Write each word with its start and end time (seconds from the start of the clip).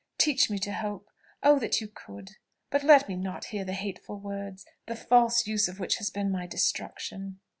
Teach 0.17 0.49
me 0.49 0.57
to 0.57 0.73
hope 0.73 1.11
oh! 1.43 1.59
that 1.59 1.79
you 1.79 1.87
could! 1.87 2.31
but 2.71 2.81
let 2.83 3.07
me 3.07 3.15
not 3.15 3.45
hear 3.53 3.63
the 3.63 3.73
hateful 3.73 4.19
words, 4.19 4.65
the 4.87 4.95
false 4.95 5.45
use 5.45 5.67
of 5.67 5.79
which 5.79 5.97
has 5.99 6.09
been 6.09 6.31
my 6.31 6.47
destruction." 6.47 7.39